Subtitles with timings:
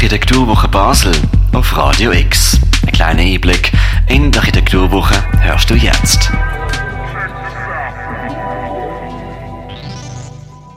[0.00, 1.12] Architekturwoche Basel
[1.52, 2.58] auf Radio X.
[2.86, 3.70] Ein kleiner Einblick
[4.08, 6.30] in die Architekturwoche hörst du jetzt.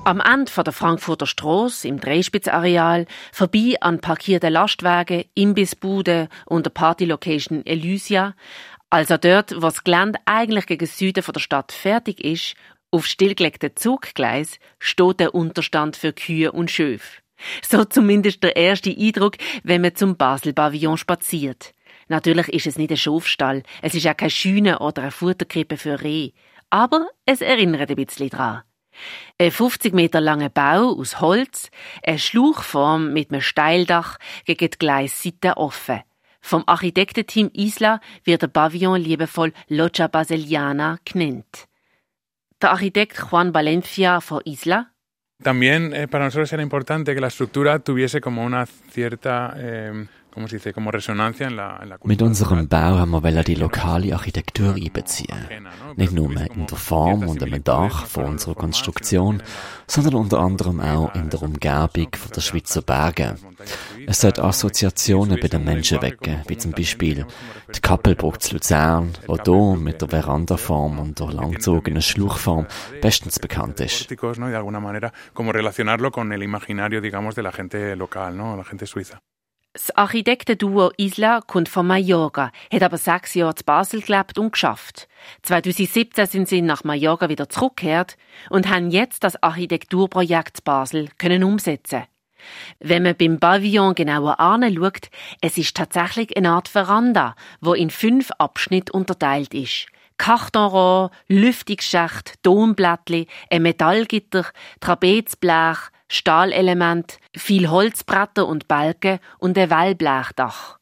[0.03, 7.65] Am Ende der Frankfurter Straße im Dreispitzareal, vorbei an parkierten Lastwagen, Imbissbuden und der Partylocation
[7.65, 8.35] Elysia,
[8.89, 12.55] also dort, wo das Gelände eigentlich gegen Süden von der Stadt fertig ist,
[12.91, 17.22] auf stillgelegten Zuggleis steht der Unterstand für Kühe und Schöfe.
[17.61, 21.73] So zumindest der erste Eindruck, wenn man zum Basel-Pavillon spaziert.
[22.07, 26.01] Natürlich ist es nicht ein Schafstall, es ist auch keine Schüne oder eine Futterkrippe für
[26.01, 26.31] Reh.
[26.69, 28.63] Aber es erinnert ein bisschen daran.
[29.37, 31.69] Ein 50 Meter langer Bau aus Holz,
[32.05, 36.01] eine Schlauchform mit einem Steildach gegen die Gleisseite offen.
[36.41, 41.67] Vom Architektenteam Isla wird der Pavillon liebevoll Loggia Baseliana genannt.
[42.61, 44.87] Der Architekt Juan Valencia von Isla
[45.43, 50.05] También eh, para nosotros era importante que la estructura tuviese como una cierta eh,
[52.03, 55.47] Mit unserem Bau haben wir die lokale Architektur einbeziehen.
[55.95, 59.43] Nicht nur in der Form und im Dach von unserer Konstruktion,
[59.87, 63.35] sondern unter anderem auch in der Umgebung der Schweizer Berge.
[64.07, 67.25] Es sollte Assoziationen bei den Menschen wecken, wie zum Beispiel
[67.75, 72.65] die Kappelburg zu Luzern, die hier mit der Verandaform und der langgezogenen Schluchform
[73.01, 74.09] bestens bekannt ist.
[79.75, 85.07] Das Architektenduo Isla kommt von Mallorca, hat aber sechs Jahre zu Basel gelebt und geschafft.
[85.41, 88.15] 2017 sind sie nach Mallorca wieder zurückgekehrt
[88.51, 92.03] und haben jetzt das Architekturprojekt Basel können umsetzen.
[92.79, 95.09] Wenn man beim Pavillon genauer anschaut,
[95.41, 99.87] es ist tatsächlich eine Art Veranda, wo in fünf Abschnitte unterteilt ist.
[100.17, 104.45] Kartonrohr, Lüftungsschacht, Domblättli, ein Metallgitter,
[104.81, 110.77] Trapezblech, Stahlelement, viel Holzbretter und Balken und ein Wellblechdach.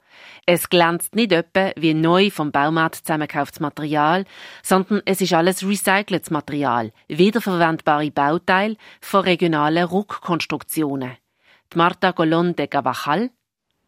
[0.45, 4.25] Es glänzt nicht öppe wie neu vom Baumarkt zusammengekauftes Material,
[4.61, 11.15] sondern es ist alles recyceltes Material, wiederverwendbare Bauteile von regionalen Ruckkonstruktionen.
[11.71, 13.29] Die Marta Colón de Cavajal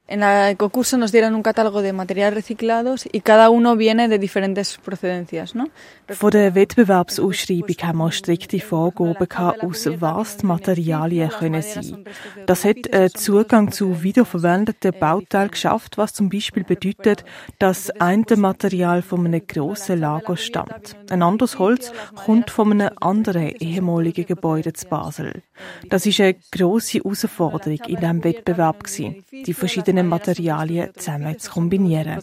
[0.05, 4.19] En el concurso nos dieron un catálogo de materiales reciclados y cada uno viene de
[4.19, 5.69] diferentes procedencias, ¿no?
[6.09, 9.15] Von der Wettbewerbsausschreibung haben wir strikte Vorgaben
[9.61, 12.03] aus was die Materialien können sein.
[12.45, 17.23] Das hat einen Zugang zu wiederverwendeten Bauteilen geschafft, was zum Beispiel bedeutet,
[17.57, 20.97] dass ein Material von einem grossen Lager stammt.
[21.09, 25.43] Ein anderes Holz kommt von einem anderen ehemaligen Gebäude zu Basel.
[25.87, 29.23] Das ist eine grosse Herausforderung in diesem Wettbewerb gewesen.
[29.31, 32.19] Die verschiedenen verschiedene Materialien zusammen zu kombinieren.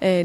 [0.00, 0.24] Eh,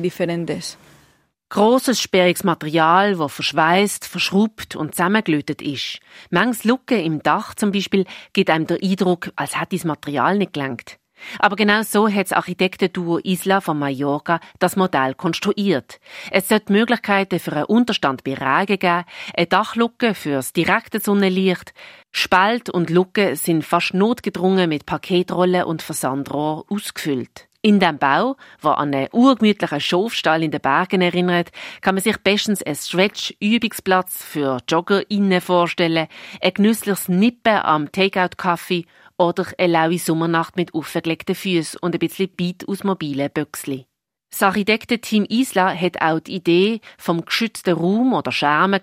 [1.50, 6.00] Grosses, sperriges Material, das verschweißt, verschraubt und zusammengelötet ist.
[6.32, 10.54] Manches Lücken im Dach zum Beispiel gibt einem den Eindruck, als hätte das Material nicht
[10.54, 10.98] gelangt.
[11.40, 16.00] Aber genau so hat das Architektenduo Isla von Mallorca das Modell konstruiert.
[16.32, 21.74] Es sollte Möglichkeiten für einen Unterstand bei Regen geben, eine Dachluke fürs direkte Sonnenlicht,
[22.16, 27.48] Spalt und Lucke sind fast notgedrungen mit Paketrollen und Versandrohr ausgefüllt.
[27.66, 31.50] In dem Bau, der an einen urgemütlichen Schafstall in den Bergen erinnert,
[31.82, 36.08] kann man sich bestens einen Stretch-Übungsplatz für JoggerInnen vorstellen,
[36.42, 38.86] ein genüssliches Nippen am Takeout-Kaffee
[39.24, 43.86] oder eine laue Sommernacht mit aufgelegten Füßen und ein bisschen Beat aus mobilen Büchsli.
[44.32, 48.82] Das Architektenteam Isla hat auch die Idee vom geschützten Raum oder Schermen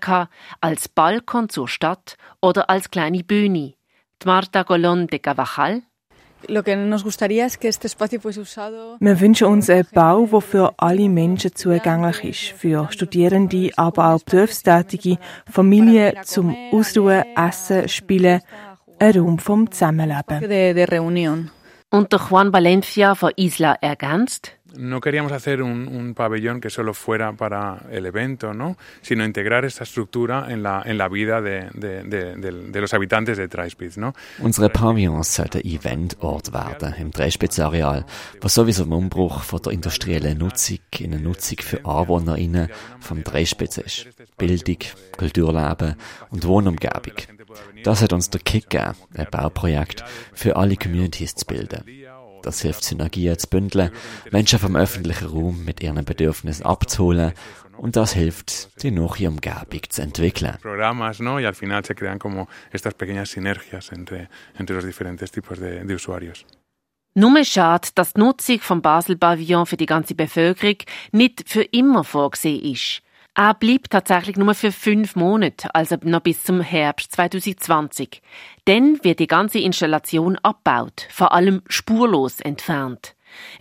[0.61, 3.75] als Balkon zur Stadt oder als kleine Bühne.
[4.23, 5.83] Die Marta Golon de Cavajal
[6.49, 6.65] wir
[9.21, 12.59] wünschen uns einen Bau, der für alle Menschen zugänglich ist.
[12.59, 15.19] Für Studierende, aber auch Berufstätige,
[15.51, 18.41] Familien zum Ausruhen, Essen, Spielen,
[19.01, 21.51] ein Raum vom Zusammenleben.
[21.93, 26.95] Und der Juan Valencia von Isla ergänzt, no queríamos hacer un, un, pabellón que solo
[26.95, 28.77] fuera para el evento, ¿no?
[29.03, 33.39] sino integrar esta estructura en la, en la vida de, de, de, de los habitantes
[33.39, 33.97] de Dreispitz.
[33.97, 34.15] ¿no?
[34.39, 38.05] Unsere Pavillons sollten Eventort werden im Dreispitzareal,
[38.41, 42.69] was sowieso im Umbruch von der industriellen Nutzung in eine Nutzung für AnwohnerInnen
[43.01, 44.07] vom Dreispitz ist.
[44.37, 44.79] Bildung,
[45.17, 45.97] Kulturleben
[46.31, 47.40] und Wohnumgebung.
[47.85, 51.85] Das hat uns der Kick gegeben, ein Bauprojekt für alle Communities zu bilden.
[52.43, 53.91] Das hilft Synergien zu bündeln,
[54.31, 57.33] Menschen vom öffentlichen Raum mit ihren Bedürfnissen abzuholen
[57.77, 60.57] und das hilft, die neue Umgebung zu entwickeln.
[60.61, 61.39] Programas, ¿no?
[61.39, 65.85] Y al final se crean como estas pequeñas sinergias entre, entre los diferentes tipos de,
[65.85, 66.45] de usuarios.
[67.15, 70.77] Nur schade, dass die Nutzung vom Basel Pavillon für die ganze Bevölkerung
[71.11, 73.03] nicht für immer vorgesehen ist.
[73.35, 78.23] Er bleibt tatsächlich nur für fünf Monate, also noch bis zum Herbst 2020.
[78.65, 83.15] Dann wird die ganze Installation abgebaut, vor allem spurlos entfernt.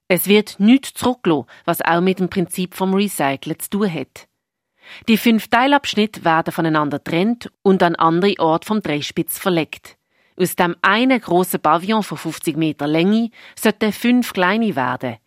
[0.08, 4.28] Es wird nichts zurückgelassen, was auch mit dem Prinzip vom Recyceln zu tun hat.
[5.08, 9.98] Die fünf Teilabschnitte werden voneinander getrennt und an andere Orte vom Drehspitz verlegt.
[10.36, 15.18] Aus dem einen grossen Pavillon von 50 Meter Länge sollten fünf kleine werden.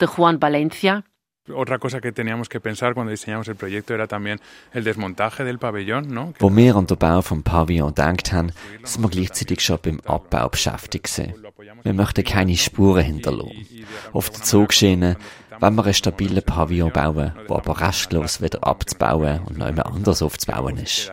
[0.00, 1.04] Der Juan Valencia,
[1.52, 4.40] Otra cosa que teníamos que pensar cuando diseñamos el proyecto era también
[4.72, 6.32] el desmontaje del pabellón, ¿no?
[6.40, 8.52] Wo wir an den Bau vom Pavillon gedacht haben,
[8.82, 11.34] sind wir gleichzeitig schon beim Abbau beschäftigt gewesen.
[11.82, 13.84] Wir möchten keine Spuren hinterlassen.
[14.12, 15.16] Auf der Zugschiene
[15.60, 20.22] wenn wir einen stabilen Pavillon bauen, der aber restlos wieder abzubauen und noch immer anders
[20.22, 21.12] aufzubauen ist.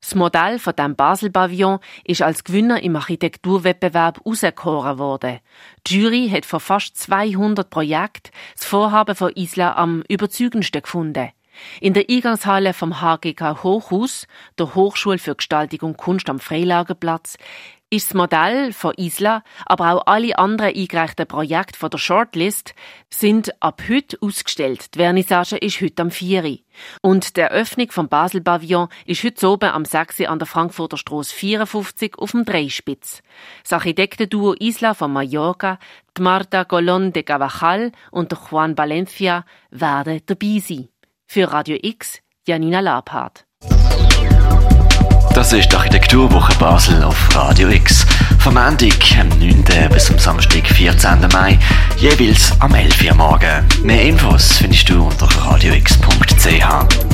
[0.00, 5.40] Das Modell von dem Basel-Pavillon ist als Gewinner im Architekturwettbewerb auserkoren worden.
[5.86, 11.30] Die Jury hat von fast 200 Projekten das Vorhaben von Isla am überzeugendsten gefunden.
[11.80, 14.26] In der Eingangshalle vom HGK Hochhaus,
[14.58, 17.36] der Hochschule für Gestaltung und Kunst am Freilagerplatz,
[17.94, 22.74] ist das Modell von Isla, aber auch alle anderen eingereichten Projekte von der Shortlist
[23.08, 24.94] sind ab heute ausgestellt.
[24.94, 26.58] Die Vernissage ist heute am 4.
[27.02, 30.22] Und der Eröffnung vom Basel Pavillon ist heute oben am 6.
[30.22, 33.22] an der Frankfurter Straße 54 auf dem Dreispitz.
[33.62, 35.78] Das Architektenduo Isla von Mallorca,
[36.16, 40.88] die Marta Colón de Cavajal und Juan Valencia werden dabei sein.
[41.26, 43.46] Für Radio X, Janina Labhardt.
[45.44, 48.06] Das ist die Architekturwoche Basel auf Radio X.
[48.38, 49.62] Vom Montag, am 9.
[49.92, 51.18] bis zum Samstag, 14.
[51.34, 51.58] Mai,
[51.98, 53.10] jeweils am 11.
[53.10, 53.62] Uhr morgen.
[53.82, 57.13] Mehr Infos findest du unter radiox.ch.